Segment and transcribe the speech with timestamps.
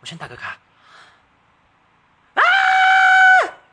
[0.00, 0.56] 我先打个卡。